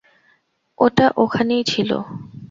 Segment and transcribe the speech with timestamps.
[0.79, 1.91] এটা ওখানেই ছিল।